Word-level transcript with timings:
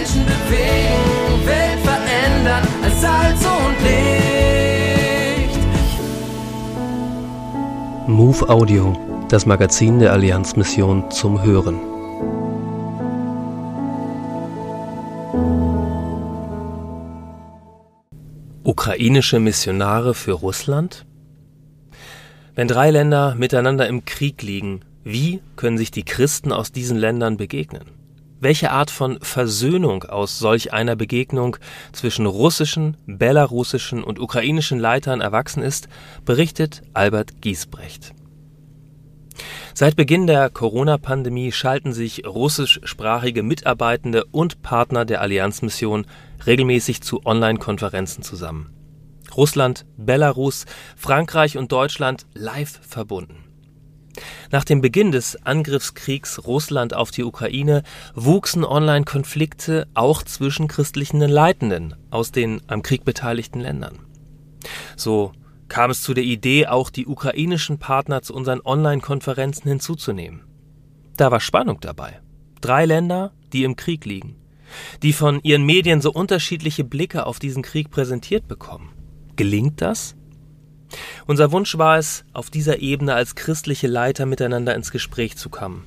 Menschen 0.00 0.24
bewegen, 0.24 1.46
Welt 1.46 1.80
verändern 1.80 2.66
als 2.82 3.00
Salz 3.02 3.44
und 3.44 3.76
Licht. 3.84 5.58
Move 8.08 8.48
Audio, 8.48 8.96
das 9.28 9.44
Magazin 9.44 9.98
der 9.98 10.14
Allianzmission 10.14 11.10
zum 11.10 11.42
Hören. 11.42 11.78
Ukrainische 18.64 19.38
Missionare 19.38 20.14
für 20.14 20.32
Russland? 20.32 21.04
Wenn 22.54 22.68
drei 22.68 22.90
Länder 22.90 23.34
miteinander 23.34 23.86
im 23.86 24.06
Krieg 24.06 24.40
liegen, 24.40 24.80
wie 25.04 25.42
können 25.56 25.76
sich 25.76 25.90
die 25.90 26.04
Christen 26.04 26.52
aus 26.52 26.72
diesen 26.72 26.96
Ländern 26.96 27.36
begegnen? 27.36 27.99
Welche 28.40 28.70
Art 28.70 28.90
von 28.90 29.18
Versöhnung 29.20 30.04
aus 30.04 30.38
solch 30.38 30.72
einer 30.72 30.96
Begegnung 30.96 31.58
zwischen 31.92 32.24
russischen, 32.24 32.96
belarussischen 33.06 34.02
und 34.02 34.18
ukrainischen 34.18 34.78
Leitern 34.78 35.20
erwachsen 35.20 35.62
ist, 35.62 35.88
berichtet 36.24 36.80
Albert 36.94 37.42
Giesbrecht. 37.42 38.14
Seit 39.74 39.94
Beginn 39.94 40.26
der 40.26 40.48
Corona-Pandemie 40.48 41.52
schalten 41.52 41.92
sich 41.92 42.26
russischsprachige 42.26 43.42
Mitarbeitende 43.42 44.24
und 44.24 44.62
Partner 44.62 45.04
der 45.04 45.20
Allianzmission 45.20 46.06
regelmäßig 46.46 47.02
zu 47.02 47.24
Online-Konferenzen 47.26 48.22
zusammen. 48.22 48.70
Russland, 49.36 49.84
Belarus, 49.98 50.64
Frankreich 50.96 51.58
und 51.58 51.72
Deutschland 51.72 52.26
live 52.34 52.80
verbunden. 52.82 53.49
Nach 54.52 54.64
dem 54.64 54.80
Beginn 54.80 55.12
des 55.12 55.46
Angriffskriegs 55.46 56.44
Russland 56.44 56.92
auf 56.92 57.12
die 57.12 57.22
Ukraine 57.22 57.84
wuchsen 58.14 58.64
Online-Konflikte 58.64 59.86
auch 59.94 60.24
zwischen 60.24 60.66
christlichen 60.66 61.20
Leitenden 61.20 61.94
aus 62.10 62.32
den 62.32 62.60
am 62.66 62.82
Krieg 62.82 63.04
beteiligten 63.04 63.60
Ländern. 63.60 64.00
So 64.96 65.32
kam 65.68 65.92
es 65.92 66.02
zu 66.02 66.14
der 66.14 66.24
Idee, 66.24 66.66
auch 66.66 66.90
die 66.90 67.06
ukrainischen 67.06 67.78
Partner 67.78 68.22
zu 68.22 68.34
unseren 68.34 68.60
Online-Konferenzen 68.64 69.68
hinzuzunehmen. 69.68 70.42
Da 71.16 71.30
war 71.30 71.40
Spannung 71.40 71.78
dabei. 71.80 72.20
Drei 72.60 72.86
Länder, 72.86 73.32
die 73.52 73.62
im 73.62 73.76
Krieg 73.76 74.04
liegen, 74.04 74.36
die 75.02 75.12
von 75.12 75.40
ihren 75.44 75.64
Medien 75.64 76.00
so 76.00 76.10
unterschiedliche 76.10 76.82
Blicke 76.82 77.24
auf 77.24 77.38
diesen 77.38 77.62
Krieg 77.62 77.90
präsentiert 77.90 78.48
bekommen. 78.48 78.92
Gelingt 79.36 79.80
das? 79.80 80.16
Unser 81.26 81.52
Wunsch 81.52 81.78
war 81.78 81.98
es, 81.98 82.24
auf 82.32 82.50
dieser 82.50 82.80
Ebene 82.80 83.14
als 83.14 83.34
christliche 83.34 83.86
Leiter 83.86 84.26
miteinander 84.26 84.74
ins 84.74 84.90
Gespräch 84.90 85.36
zu 85.36 85.48
kommen. 85.48 85.84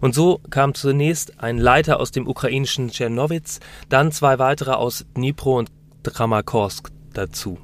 Und 0.00 0.14
so 0.14 0.40
kam 0.50 0.74
zunächst 0.74 1.40
ein 1.40 1.58
Leiter 1.58 2.00
aus 2.00 2.10
dem 2.10 2.26
ukrainischen 2.26 2.90
Tschernowitz, 2.90 3.60
dann 3.88 4.12
zwei 4.12 4.38
weitere 4.38 4.72
aus 4.72 5.04
Dnipro 5.16 5.58
und 5.58 5.70
Dramakorsk 6.02 6.90
dazu. 7.12 7.58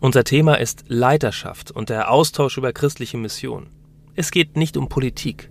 Unser 0.00 0.24
Thema 0.24 0.56
ist 0.56 0.84
Leiterschaft 0.88 1.70
und 1.70 1.88
der 1.88 2.10
Austausch 2.10 2.58
über 2.58 2.72
christliche 2.72 3.16
Mission. 3.16 3.68
Es 4.14 4.30
geht 4.30 4.56
nicht 4.56 4.76
um 4.76 4.88
Politik. 4.88 5.50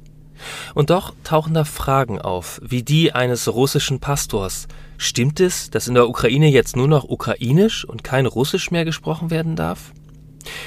Und 0.73 0.89
doch 0.89 1.13
tauchen 1.23 1.53
da 1.53 1.63
Fragen 1.63 2.19
auf, 2.19 2.59
wie 2.63 2.83
die 2.83 3.13
eines 3.13 3.47
russischen 3.53 3.99
Pastors. 3.99 4.67
Stimmt 4.97 5.39
es, 5.39 5.69
dass 5.69 5.88
in 5.88 5.93
der 5.93 6.09
Ukraine 6.09 6.49
jetzt 6.49 6.75
nur 6.75 6.88
noch 6.88 7.03
ukrainisch 7.03 7.85
und 7.85 8.03
kein 8.03 8.25
russisch 8.25 8.71
mehr 8.71 8.85
gesprochen 8.85 9.29
werden 9.29 9.55
darf? 9.55 9.93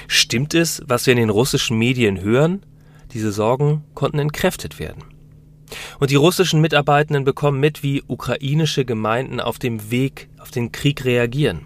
Stimmt 0.09 0.55
es, 0.55 0.83
was 0.87 1.07
wir 1.07 1.13
in 1.13 1.19
den 1.19 1.31
russischen 1.31 1.79
Medien 1.79 2.21
hören? 2.21 2.65
Diese 3.13 3.33
Sorgen 3.33 3.85
konnten 3.95 4.19
entkräftet 4.19 4.79
werden. 4.79 5.05
Und 5.99 6.11
die 6.11 6.17
russischen 6.17 6.61
Mitarbeitenden 6.61 7.25
bekommen 7.25 7.61
mit, 7.61 7.83
wie 7.83 8.03
ukrainische 8.07 8.85
Gemeinden 8.85 9.41
auf 9.41 9.59
dem 9.59 9.91
Weg 9.91 10.29
auf 10.39 10.51
den 10.51 10.73
Krieg 10.73 11.05
reagieren. 11.05 11.63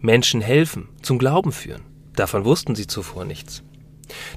Menschen 0.00 0.40
helfen, 0.40 0.88
zum 1.02 1.18
Glauben 1.18 1.52
führen. 1.52 1.82
Davon 2.14 2.44
wussten 2.44 2.74
sie 2.74 2.86
zuvor 2.86 3.24
nichts. 3.24 3.62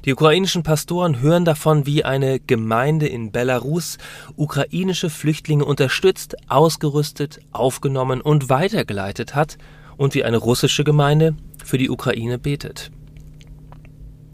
Die 0.04 0.12
ukrainischen 0.12 0.62
Pastoren 0.62 1.20
hören 1.20 1.44
davon, 1.44 1.86
wie 1.86 2.04
eine 2.04 2.40
Gemeinde 2.40 3.06
in 3.06 3.30
Belarus 3.30 3.98
ukrainische 4.36 5.10
Flüchtlinge 5.10 5.64
unterstützt, 5.64 6.36
ausgerüstet, 6.48 7.38
aufgenommen 7.52 8.20
und 8.20 8.48
weitergeleitet 8.48 9.34
hat 9.34 9.58
und 9.96 10.14
wie 10.14 10.24
eine 10.24 10.38
russische 10.38 10.82
Gemeinde 10.82 11.36
für 11.64 11.78
die 11.78 11.90
Ukraine 11.90 12.38
betet. 12.38 12.90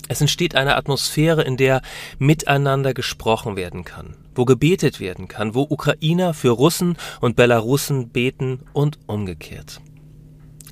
Es 0.08 0.20
entsteht 0.20 0.54
eine 0.54 0.76
Atmosphäre, 0.76 1.42
in 1.42 1.56
der 1.56 1.82
miteinander 2.18 2.94
gesprochen 2.94 3.56
werden 3.56 3.84
kann, 3.84 4.16
wo 4.34 4.44
gebetet 4.44 5.00
werden 5.00 5.28
kann, 5.28 5.54
wo 5.54 5.62
Ukrainer 5.62 6.32
für 6.32 6.50
Russen 6.50 6.96
und 7.20 7.36
Belarussen 7.36 8.10
beten 8.10 8.60
und 8.72 8.98
umgekehrt. 9.06 9.80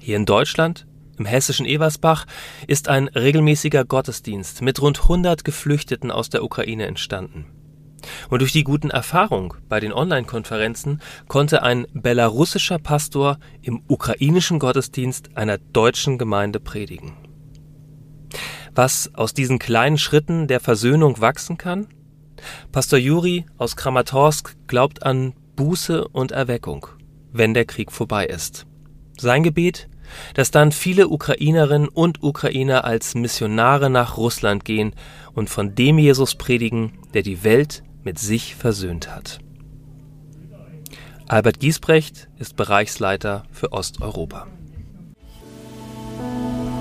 Hier 0.00 0.16
in 0.16 0.26
Deutschland, 0.26 0.86
im 1.18 1.24
hessischen 1.24 1.66
Eversbach, 1.66 2.26
ist 2.66 2.88
ein 2.88 3.08
regelmäßiger 3.08 3.84
Gottesdienst 3.84 4.62
mit 4.62 4.80
rund 4.80 5.02
100 5.02 5.44
Geflüchteten 5.44 6.10
aus 6.10 6.30
der 6.30 6.44
Ukraine 6.44 6.86
entstanden. 6.86 7.46
Und 8.28 8.40
durch 8.40 8.52
die 8.52 8.64
guten 8.64 8.90
Erfahrungen 8.90 9.54
bei 9.68 9.80
den 9.80 9.92
Online-Konferenzen 9.92 11.00
konnte 11.26 11.62
ein 11.62 11.86
belarussischer 11.94 12.78
Pastor 12.78 13.38
im 13.62 13.82
ukrainischen 13.88 14.58
Gottesdienst 14.58 15.36
einer 15.36 15.56
deutschen 15.56 16.18
Gemeinde 16.18 16.60
predigen. 16.60 17.23
Was 18.74 19.14
aus 19.14 19.34
diesen 19.34 19.58
kleinen 19.58 19.98
Schritten 19.98 20.48
der 20.48 20.60
Versöhnung 20.60 21.20
wachsen 21.20 21.58
kann? 21.58 21.86
Pastor 22.72 22.98
Juri 22.98 23.46
aus 23.56 23.76
Kramatorsk 23.76 24.56
glaubt 24.66 25.04
an 25.04 25.34
Buße 25.56 26.08
und 26.08 26.32
Erweckung, 26.32 26.86
wenn 27.32 27.54
der 27.54 27.64
Krieg 27.64 27.92
vorbei 27.92 28.26
ist. 28.26 28.66
Sein 29.16 29.42
Gebet? 29.42 29.88
dass 30.34 30.50
dann 30.50 30.72
viele 30.72 31.08
Ukrainerinnen 31.08 31.88
und 31.88 32.22
Ukrainer 32.22 32.84
als 32.84 33.14
Missionare 33.14 33.90
nach 33.90 34.16
Russland 34.16 34.64
gehen 34.64 34.94
und 35.32 35.50
von 35.50 35.74
dem 35.74 35.98
Jesus 35.98 36.34
predigen, 36.34 36.92
der 37.14 37.22
die 37.22 37.44
Welt 37.44 37.82
mit 38.02 38.18
sich 38.18 38.54
versöhnt 38.54 39.14
hat. 39.14 39.38
Albert 41.26 41.58
Giesbrecht 41.58 42.28
ist 42.38 42.54
Bereichsleiter 42.56 43.44
für 43.50 43.72
Osteuropa. 43.72 44.46